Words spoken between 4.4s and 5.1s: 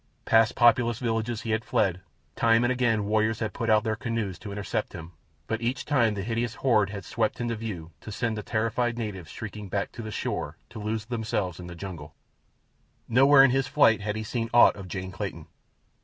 intercept